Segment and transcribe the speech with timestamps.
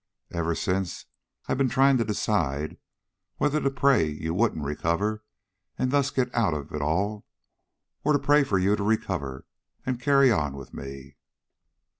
[0.31, 1.05] Ever since
[1.45, 2.79] I've been trying to decide
[3.37, 5.23] whether to pray you wouldn't recover
[5.77, 7.27] and thus get out of it all,
[8.03, 9.45] or to pray for you to recover,
[9.85, 11.17] and carry on with me."